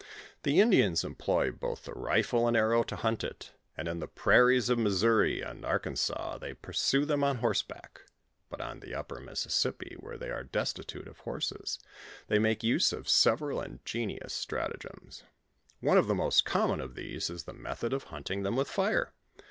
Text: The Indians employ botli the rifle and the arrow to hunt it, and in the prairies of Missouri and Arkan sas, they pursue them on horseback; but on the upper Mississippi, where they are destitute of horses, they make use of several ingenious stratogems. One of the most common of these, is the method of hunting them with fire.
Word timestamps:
The 0.41 0.59
Indians 0.59 1.03
employ 1.03 1.51
botli 1.51 1.83
the 1.83 1.93
rifle 1.93 2.47
and 2.47 2.55
the 2.55 2.59
arrow 2.59 2.81
to 2.81 2.95
hunt 2.95 3.23
it, 3.23 3.51
and 3.77 3.87
in 3.87 3.99
the 3.99 4.07
prairies 4.07 4.67
of 4.67 4.79
Missouri 4.79 5.41
and 5.43 5.63
Arkan 5.63 5.95
sas, 5.95 6.39
they 6.41 6.55
pursue 6.55 7.05
them 7.05 7.23
on 7.23 7.37
horseback; 7.37 8.01
but 8.49 8.59
on 8.59 8.79
the 8.79 8.95
upper 8.95 9.19
Mississippi, 9.19 9.95
where 9.99 10.17
they 10.17 10.31
are 10.31 10.43
destitute 10.43 11.07
of 11.07 11.19
horses, 11.19 11.77
they 12.29 12.39
make 12.39 12.63
use 12.63 12.91
of 12.91 13.07
several 13.07 13.61
ingenious 13.61 14.33
stratogems. 14.33 15.21
One 15.81 15.99
of 15.99 16.07
the 16.07 16.15
most 16.15 16.45
common 16.45 16.81
of 16.81 16.95
these, 16.95 17.29
is 17.29 17.43
the 17.43 17.53
method 17.53 17.93
of 17.93 18.05
hunting 18.05 18.41
them 18.41 18.55
with 18.55 18.69
fire. 18.69 19.13